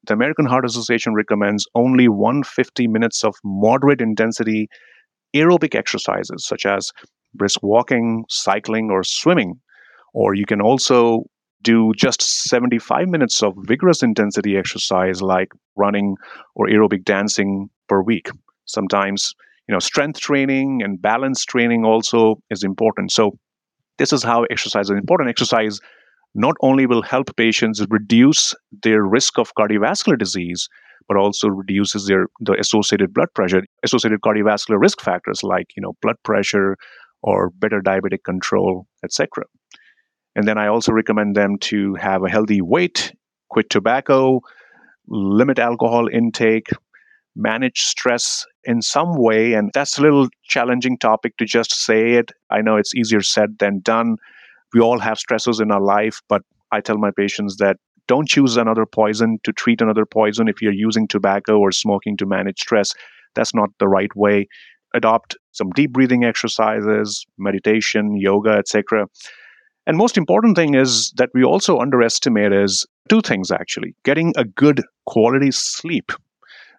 the 0.09 0.15
American 0.15 0.47
Heart 0.47 0.65
Association 0.65 1.15
recommends 1.15 1.67
only 1.75 2.09
150 2.09 2.89
minutes 2.89 3.23
of 3.23 3.37
moderate 3.45 4.01
intensity 4.01 4.69
aerobic 5.37 5.75
exercises, 5.75 6.47
such 6.47 6.67
as 6.67 6.91
brisk 7.35 7.63
walking, 7.63 8.25
cycling, 8.29 8.91
or 8.91 9.05
swimming. 9.05 9.61
Or 10.15 10.35
you 10.35 10.47
can 10.47 10.61
also 10.61 11.25
do 11.63 11.93
just 11.97 12.23
75 12.23 13.09
minutes 13.09 13.43
of 13.43 13.55
vigorous 13.59 14.03
intensity 14.03 14.57
exercise 14.57 15.21
like 15.21 15.49
running 15.77 16.17
or 16.55 16.67
aerobic 16.67 17.05
dancing 17.05 17.69
per 17.89 18.03
week. 18.03 18.31
Sometimes, 18.65 19.35
you 19.69 19.73
know, 19.75 19.79
strength 19.79 20.21
training 20.21 20.81
and 20.83 21.01
balance 21.03 21.45
training 21.45 21.85
also 21.85 22.37
is 22.51 22.65
important. 22.65 23.13
So 23.13 23.33
this 23.99 24.13
is 24.13 24.23
how 24.23 24.45
exercise 24.45 24.87
is 24.87 24.97
important. 24.97 25.29
Exercise 25.29 25.81
not 26.35 26.57
only 26.61 26.87
will 26.87 27.03
help 27.03 27.35
patients 27.37 27.85
reduce 27.91 28.55
their 28.83 29.03
risk 29.03 29.39
of 29.39 29.53
cardiovascular 29.55 30.19
disease, 30.19 30.69
but 31.09 31.17
also 31.17 31.49
reduces 31.49 32.07
their 32.07 32.27
the 32.41 32.59
associated 32.61 33.15
blood 33.15 33.29
pressure, 33.35 33.63
associated 33.83 34.21
cardiovascular 34.21 34.81
risk 34.81 35.01
factors 35.01 35.43
like 35.43 35.67
you 35.77 35.83
know 35.83 35.95
blood 36.03 36.17
pressure 36.23 36.77
or 37.23 37.51
better 37.51 37.81
diabetic 37.81 38.23
control, 38.25 38.87
etc. 39.03 39.45
And 40.37 40.47
then 40.47 40.59
I 40.59 40.69
also 40.69 40.93
recommend 40.93 41.35
them 41.35 41.59
to 41.63 41.95
have 41.95 42.23
a 42.23 42.31
healthy 42.31 42.61
weight, 42.61 43.13
quit 43.51 43.71
tobacco, 43.71 44.41
limit 45.09 45.59
alcohol 45.59 46.07
intake, 46.13 46.69
manage 47.35 47.81
stress 47.81 48.45
in 48.65 48.83
some 48.83 49.17
way. 49.17 49.55
And 49.55 49.71
that's 49.75 49.99
a 49.99 50.03
little 50.03 50.29
challenging 50.45 50.99
topic 50.99 51.37
to 51.39 51.45
just 51.45 51.73
say 51.73 52.13
it. 52.13 52.31
I 52.51 52.61
know 52.61 52.77
it's 52.77 52.95
easier 52.95 53.23
said 53.23 53.59
than 53.59 53.81
done 53.81 54.19
we 54.75 54.81
all 54.81 54.99
have 54.99 55.19
stressors 55.19 55.61
in 55.61 55.71
our 55.71 55.81
life, 55.81 56.21
but 56.29 56.43
I 56.73 56.81
tell 56.81 56.99
my 56.99 57.11
patients 57.17 57.57
that 57.57 57.77
don't 58.07 58.29
choose 58.29 58.57
another 58.57 58.87
poison 58.87 59.39
to 59.45 59.53
treat 59.53 59.81
another 59.81 60.07
poison 60.07 60.49
if 60.49 60.61
you're 60.63 60.73
using 60.73 61.07
tobacco 61.07 61.59
or 61.59 61.71
smoking 61.73 62.17
to 62.17 62.27
manage 62.27 62.61
stress. 62.61 62.93
That's 63.35 63.55
not 63.55 63.71
the 63.79 63.89
right 63.89 64.15
way. 64.17 64.49
Adopt 64.95 65.37
some 65.53 65.71
deep 65.71 65.93
breathing 65.93 66.25
exercises, 66.25 67.27
meditation, 67.37 68.17
yoga, 68.17 68.53
etc. 68.53 69.07
And 69.87 69.97
most 69.97 70.17
important 70.17 70.57
thing 70.57 70.75
is 70.75 71.13
that 71.17 71.31
we 71.35 71.45
also 71.45 71.79
underestimate 71.79 72.53
is 72.53 72.87
two 73.09 73.21
things 73.21 73.51
actually. 73.51 73.95
Getting 74.05 74.33
a 74.37 74.45
good 74.45 74.83
quality 75.07 75.51
sleep 75.51 76.13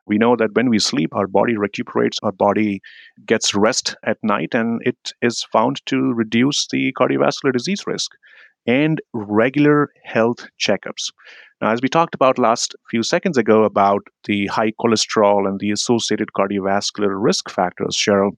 we 0.10 0.18
know 0.18 0.36
that 0.36 0.54
when 0.54 0.70
we 0.70 0.80
sleep, 0.80 1.16
our 1.16 1.28
body 1.28 1.56
recuperates, 1.56 2.18
our 2.24 2.32
body 2.32 2.82
gets 3.26 3.56
rest 3.56 3.96
at 4.06 4.18
night, 4.24 4.54
and 4.54 4.82
it 4.84 5.14
is 5.22 5.46
found 5.54 5.82
to 5.86 6.14
reduce 6.14 6.68
the 6.68 6.94
cardiovascular 7.00 7.54
disease 7.54 7.86
risk 7.88 8.12
and 8.68 9.02
regular 9.14 9.90
health 10.04 10.48
checkups. 10.60 11.12
Now, 11.62 11.72
as 11.72 11.82
we 11.82 11.90
talked 11.90 12.16
about 12.16 12.40
last 12.40 12.76
few 12.90 13.04
seconds 13.04 13.38
ago 13.38 13.64
about 13.64 14.02
the 14.26 14.48
high 14.48 14.72
cholesterol 14.82 15.48
and 15.48 15.60
the 15.60 15.72
associated 15.72 16.30
cardiovascular 16.38 17.14
risk 17.16 17.50
factors, 17.50 17.96
Cheryl, 17.96 18.32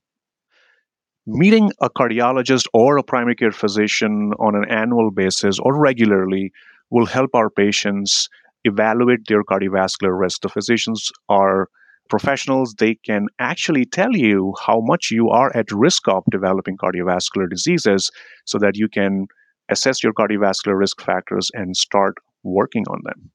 meeting 1.25 1.71
a 1.81 1.89
cardiologist 1.89 2.65
or 2.73 2.97
a 2.97 3.03
primary 3.03 3.35
care 3.35 3.51
physician 3.51 4.33
on 4.39 4.55
an 4.55 4.65
annual 4.69 5.11
basis 5.11 5.59
or 5.59 5.79
regularly 5.79 6.51
will 6.89 7.05
help 7.05 7.35
our 7.35 7.49
patients 7.49 8.27
evaluate 8.63 9.21
their 9.27 9.43
cardiovascular 9.43 10.17
risk. 10.17 10.41
The 10.41 10.49
physicians 10.49 11.11
are 11.29 11.67
professionals, 12.09 12.75
they 12.77 12.95
can 12.95 13.27
actually 13.39 13.85
tell 13.85 14.11
you 14.11 14.53
how 14.61 14.81
much 14.81 15.11
you 15.11 15.29
are 15.29 15.55
at 15.55 15.71
risk 15.71 16.07
of 16.07 16.23
developing 16.29 16.77
cardiovascular 16.77 17.49
diseases 17.49 18.11
so 18.45 18.59
that 18.59 18.75
you 18.75 18.89
can 18.89 19.27
assess 19.69 20.03
your 20.03 20.13
cardiovascular 20.13 20.77
risk 20.77 21.01
factors 21.01 21.49
and 21.53 21.75
start 21.75 22.15
working 22.43 22.83
on 22.89 22.99
them. 23.05 23.31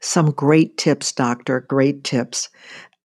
Some 0.00 0.32
great 0.32 0.76
tips, 0.76 1.12
doctor, 1.12 1.60
great 1.60 2.04
tips. 2.04 2.48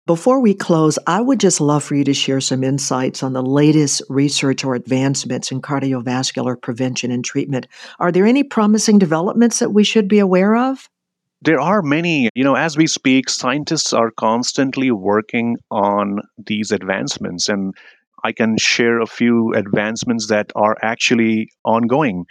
Before 0.07 0.41
we 0.41 0.55
close, 0.55 0.97
I 1.05 1.21
would 1.21 1.39
just 1.39 1.61
love 1.61 1.83
for 1.83 1.95
you 1.95 2.03
to 2.03 2.13
share 2.13 2.41
some 2.41 2.63
insights 2.63 3.21
on 3.21 3.33
the 3.33 3.43
latest 3.43 4.01
research 4.09 4.65
or 4.65 4.73
advancements 4.73 5.51
in 5.51 5.61
cardiovascular 5.61 6.59
prevention 6.59 7.11
and 7.11 7.23
treatment. 7.23 7.67
Are 7.99 8.11
there 8.11 8.25
any 8.25 8.43
promising 8.43 8.97
developments 8.97 9.59
that 9.59 9.69
we 9.69 9.83
should 9.83 10.07
be 10.07 10.19
aware 10.19 10.55
of? 10.55 10.89
There 11.43 11.59
are 11.59 11.81
many. 11.81 12.29
You 12.35 12.43
know, 12.43 12.55
as 12.55 12.77
we 12.77 12.85
speak, 12.85 13.29
scientists 13.29 13.93
are 13.93 14.11
constantly 14.11 14.91
working 14.91 15.57
on 15.71 16.19
these 16.37 16.71
advancements. 16.71 17.49
And 17.49 17.73
I 18.23 18.31
can 18.31 18.57
share 18.59 19.01
a 19.01 19.07
few 19.07 19.51
advancements 19.55 20.27
that 20.27 20.51
are 20.55 20.77
actually 20.83 21.49
ongoing. 21.65 22.25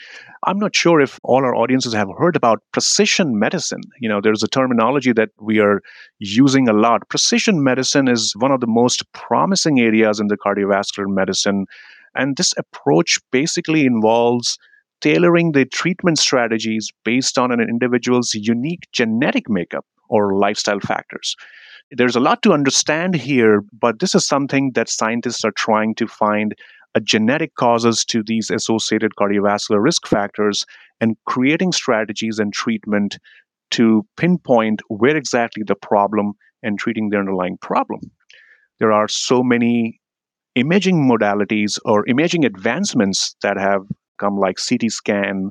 I'm 0.47 0.61
not 0.61 0.77
sure 0.77 1.01
if 1.01 1.19
all 1.25 1.45
our 1.45 1.57
audiences 1.57 1.93
have 1.93 2.09
heard 2.17 2.37
about 2.37 2.63
precision 2.73 3.37
medicine. 3.37 3.81
You 3.99 4.09
know, 4.09 4.21
there's 4.23 4.45
a 4.45 4.49
terminology 4.49 5.13
that 5.15 5.31
we 5.41 5.59
are 5.59 5.81
using 6.21 6.69
a 6.69 6.73
lot. 6.73 7.09
Precision 7.09 7.65
medicine 7.65 8.07
is 8.07 8.33
one 8.37 8.53
of 8.53 8.61
the 8.61 8.69
most 8.69 9.03
promising 9.13 9.81
areas 9.81 10.21
in 10.21 10.29
the 10.29 10.39
cardiovascular 10.39 11.09
medicine. 11.09 11.67
And 12.15 12.37
this 12.37 12.55
approach 12.57 13.19
basically 13.33 13.85
involves 13.85 14.57
tailoring 15.01 15.53
the 15.53 15.65
treatment 15.65 16.19
strategies 16.19 16.91
based 17.05 17.39
on 17.39 17.51
an 17.51 17.61
individual's 17.61 18.35
unique 18.35 18.89
genetic 18.93 19.49
makeup 19.49 19.85
or 20.09 20.35
lifestyle 20.35 20.81
factors. 20.81 21.37
There's 21.93 22.17
a 22.17 22.21
lot 22.21 22.43
to 22.43 22.53
understand 22.53 23.15
here, 23.15 23.63
but 23.73 23.99
this 23.99 24.15
is 24.15 24.27
something 24.27 24.73
that 24.75 24.89
scientists 24.89 25.45
are 25.45 25.53
trying 25.53 25.95
to 25.97 26.07
find 26.07 26.55
a 26.95 27.01
genetic 27.01 27.55
causes 27.55 28.05
to 28.07 28.23
these 28.25 28.51
associated 28.51 29.13
cardiovascular 29.17 29.83
risk 29.83 30.07
factors 30.07 30.65
and 31.01 31.17
creating 31.27 31.73
strategies 31.73 32.39
and 32.39 32.53
treatment 32.53 33.19
to 33.71 34.05
pinpoint 34.17 34.83
where 34.89 35.17
exactly 35.17 35.63
the 35.65 35.77
problem 35.77 36.33
and 36.63 36.79
treating 36.79 37.11
the 37.11 37.19
underlying 37.19 37.57
problem. 37.59 38.01
There 38.79 38.93
are 38.93 39.09
so 39.09 39.43
many 39.43 40.01
imaging 40.57 41.09
modalities 41.09 41.79
or 41.85 42.07
imaging 42.09 42.45
advancements 42.45 43.37
that 43.43 43.57
have 43.57 43.83
like 44.39 44.57
CT 44.57 44.91
scan, 44.91 45.51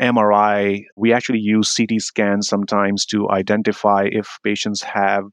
MRI. 0.00 0.84
We 0.96 1.12
actually 1.12 1.40
use 1.40 1.74
CT 1.74 2.00
scans 2.00 2.48
sometimes 2.48 3.04
to 3.06 3.28
identify 3.30 4.08
if 4.10 4.38
patients 4.42 4.82
have 4.82 5.24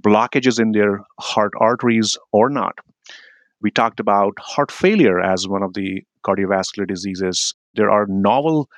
blockages 0.00 0.60
in 0.60 0.72
their 0.72 1.00
heart 1.18 1.52
arteries 1.58 2.16
or 2.32 2.48
not. 2.48 2.74
We 3.60 3.70
talked 3.70 4.00
about 4.00 4.34
heart 4.38 4.70
failure 4.70 5.20
as 5.20 5.48
one 5.48 5.62
of 5.62 5.74
the 5.74 6.02
cardiovascular 6.24 6.86
diseases. 6.86 7.54
There 7.74 7.90
are 7.90 8.06
novel 8.08 8.68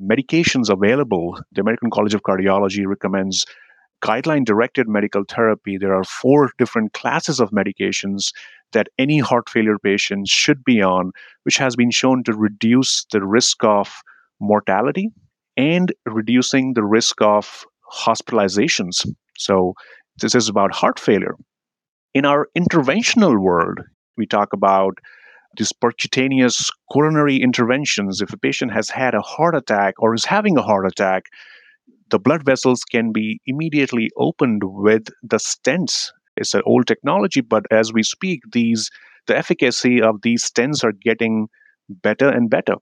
medications 0.00 0.70
available. 0.70 1.40
The 1.52 1.60
American 1.60 1.90
College 1.90 2.14
of 2.14 2.22
Cardiology 2.22 2.86
recommends 2.86 3.44
guideline 4.02 4.44
directed 4.44 4.88
medical 4.88 5.24
therapy. 5.28 5.76
There 5.78 5.94
are 5.94 6.04
four 6.04 6.50
different 6.58 6.92
classes 6.92 7.40
of 7.40 7.50
medications 7.50 8.32
that 8.72 8.88
any 8.98 9.18
heart 9.18 9.48
failure 9.48 9.78
patient 9.78 10.28
should 10.28 10.62
be 10.64 10.82
on, 10.82 11.12
which 11.44 11.56
has 11.56 11.76
been 11.76 11.90
shown 11.90 12.22
to 12.24 12.34
reduce 12.34 13.06
the 13.12 13.24
risk 13.24 13.64
of 13.64 14.00
mortality 14.40 15.10
and 15.56 15.92
reducing 16.06 16.74
the 16.74 16.84
risk 16.84 17.20
of 17.20 17.64
hospitalizations. 17.92 19.06
So, 19.38 19.74
this 20.20 20.34
is 20.34 20.48
about 20.48 20.74
heart 20.74 20.98
failure. 20.98 21.36
In 22.12 22.24
our 22.24 22.48
interventional 22.56 23.40
world, 23.40 23.80
we 24.16 24.26
talk 24.26 24.52
about 24.52 24.98
these 25.56 25.72
percutaneous 25.72 26.68
coronary 26.92 27.36
interventions. 27.36 28.20
If 28.20 28.32
a 28.32 28.36
patient 28.36 28.72
has 28.72 28.90
had 28.90 29.14
a 29.14 29.20
heart 29.20 29.54
attack 29.54 29.94
or 29.98 30.14
is 30.14 30.24
having 30.24 30.56
a 30.56 30.62
heart 30.62 30.86
attack, 30.86 31.24
the 32.10 32.18
blood 32.18 32.44
vessels 32.44 32.82
can 32.84 33.12
be 33.12 33.40
immediately 33.46 34.10
opened 34.16 34.62
with 34.64 35.04
the 35.22 35.36
stents. 35.38 36.10
It's 36.36 36.54
an 36.54 36.62
old 36.66 36.86
technology, 36.86 37.40
but 37.40 37.64
as 37.70 37.92
we 37.92 38.02
speak, 38.02 38.40
these 38.52 38.90
the 39.26 39.36
efficacy 39.36 40.00
of 40.00 40.22
these 40.22 40.44
stents 40.44 40.82
are 40.82 40.92
getting 40.92 41.48
better 41.88 42.28
and 42.28 42.48
better. 42.48 42.76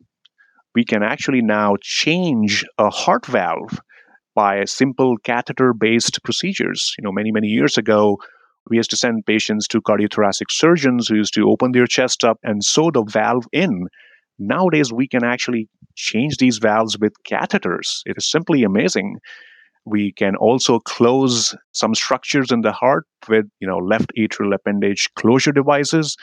We 0.75 0.85
can 0.85 1.02
actually 1.02 1.42
now 1.42 1.76
change 1.83 2.64
a 2.78 2.90
heart 2.90 3.26
valve 3.26 3.80
by 4.35 4.64
simple 4.64 5.16
catheter 5.25 5.73
based 5.73 6.23
procedures. 6.23 6.95
You 6.99 7.04
know, 7.04 7.12
many, 7.12 7.33
many 7.33 7.49
years 7.49 7.78
ago, 7.78 8.18
we 8.68 8.76
used 8.76 8.90
to 8.90 8.97
send 8.97 9.26
patients 9.26 9.67
to 9.69 9.80
cardiothoracic 9.80 10.50
surgeons 10.50 11.08
who 11.08 11.17
used 11.17 11.34
to 11.34 11.49
open 11.49 11.73
their 11.73 11.86
chest 11.86 12.25
up 12.25 12.39
and 12.43 12.65
sew 12.65 12.91
the 12.91 13.04
valve 13.04 13.47
in. 13.52 13.86
Nowadays, 14.39 14.93
we 14.93 15.08
can 15.08 15.25
actually 15.25 15.69
change 15.97 16.37
these 16.37 16.59
valves 16.59 16.99
with 16.99 17.13
catheters. 17.28 18.00
It 18.06 18.15
is 18.17 18.30
simply 18.30 18.63
amazing. 18.63 19.17
We 19.85 20.13
can 20.13 20.37
also 20.37 20.80
close 20.80 21.54
some 21.73 21.95
structures 21.95 22.50
in 22.50 22.61
the 22.63 22.73
heart 22.73 23.06
with, 23.28 23.47
you 23.61 23.69
know, 23.69 23.78
left 23.78 24.13
atrial 24.19 24.54
appendage 24.54 25.09
closure 25.17 25.52
devices. 25.52 26.17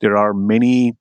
There 0.00 0.16
are 0.16 0.32
many 0.34 0.94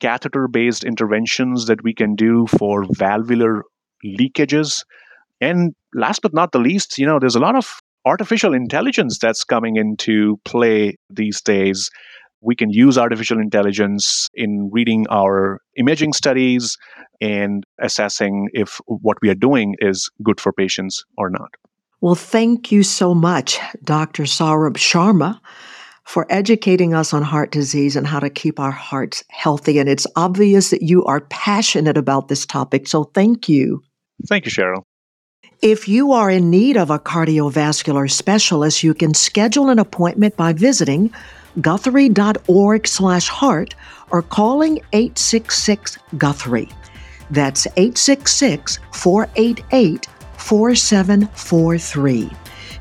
catheter-based 0.00 0.84
interventions 0.84 1.66
that 1.66 1.82
we 1.82 1.94
can 1.94 2.14
do 2.14 2.46
for 2.58 2.84
valvular 2.84 3.62
leakages. 4.04 4.82
And 5.40 5.74
last 5.94 6.22
but 6.22 6.34
not 6.34 6.52
the 6.52 6.58
least, 6.58 6.98
you 6.98 7.06
know, 7.06 7.18
there's 7.18 7.36
a 7.36 7.40
lot 7.40 7.56
of 7.56 7.68
artificial 8.06 8.54
intelligence 8.54 9.18
that's 9.18 9.44
coming 9.44 9.76
into 9.76 10.38
play 10.44 10.96
these 11.10 11.42
days. 11.42 11.90
We 12.40 12.54
can 12.54 12.70
use 12.70 12.96
artificial 12.96 13.38
intelligence 13.38 14.28
in 14.34 14.70
reading 14.72 15.06
our 15.10 15.60
imaging 15.76 16.12
studies 16.12 16.76
and 17.20 17.64
assessing 17.80 18.48
if 18.52 18.80
what 18.86 19.18
we 19.22 19.28
are 19.30 19.34
doing 19.34 19.74
is 19.80 20.10
good 20.22 20.40
for 20.40 20.52
patients 20.52 21.04
or 21.16 21.30
not. 21.30 21.50
Well, 22.00 22.14
thank 22.14 22.70
you 22.70 22.82
so 22.82 23.14
much, 23.14 23.58
Dr. 23.82 24.24
Saurabh 24.24 24.76
Sharma, 24.76 25.40
for 26.04 26.26
educating 26.30 26.94
us 26.94 27.12
on 27.12 27.22
heart 27.22 27.50
disease 27.50 27.96
and 27.96 28.06
how 28.06 28.20
to 28.20 28.30
keep 28.30 28.60
our 28.60 28.70
hearts 28.70 29.24
healthy. 29.28 29.78
And 29.78 29.88
it's 29.88 30.06
obvious 30.14 30.70
that 30.70 30.82
you 30.82 31.04
are 31.04 31.22
passionate 31.22 31.96
about 31.96 32.28
this 32.28 32.46
topic. 32.46 32.86
So 32.86 33.04
thank 33.04 33.48
you. 33.48 33.82
Thank 34.28 34.44
you, 34.44 34.50
Cheryl. 34.50 34.82
If 35.62 35.88
you 35.88 36.12
are 36.12 36.30
in 36.30 36.50
need 36.50 36.76
of 36.76 36.90
a 36.90 36.98
cardiovascular 36.98 38.10
specialist, 38.10 38.82
you 38.82 38.92
can 38.92 39.14
schedule 39.14 39.70
an 39.70 39.78
appointment 39.78 40.36
by 40.36 40.52
visiting 40.52 41.12
guthrie.org 41.62 42.86
slash 42.86 43.28
heart 43.28 43.74
or 44.10 44.22
calling 44.22 44.78
866 44.92 45.98
Guthrie. 46.18 46.68
That's 47.30 47.66
866 47.76 48.78
488 48.92 50.06
4743. 50.36 52.30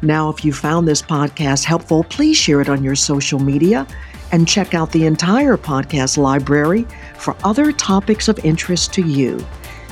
Now, 0.02 0.30
if 0.30 0.46
you 0.46 0.54
found 0.54 0.88
this 0.88 1.02
podcast 1.02 1.64
helpful, 1.64 2.04
please 2.04 2.38
share 2.38 2.62
it 2.62 2.70
on 2.70 2.84
your 2.84 2.96
social 2.96 3.40
media 3.40 3.88
and 4.32 4.48
check 4.48 4.74
out 4.74 4.92
the 4.92 5.06
entire 5.06 5.58
podcast 5.58 6.18
library 6.18 6.86
for 7.18 7.36
other 7.44 7.72
topics 7.72 8.28
of 8.28 8.38
interest 8.46 8.94
to 8.94 9.02
you. 9.02 9.44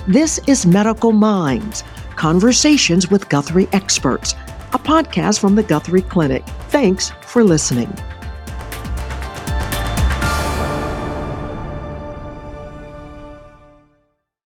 This 0.08 0.40
is 0.48 0.66
Medical 0.66 1.12
Minds 1.14 1.84
Conversations 2.16 3.10
with 3.10 3.30
Guthrie 3.30 3.70
Experts, 3.74 4.34
a 4.74 4.80
podcast 4.80 5.40
from 5.40 5.56
the 5.56 5.64
Guthrie 5.64 6.02
Clinic. 6.02 6.46
Thanks 6.70 7.12
for 7.22 7.44
listening. 7.44 7.92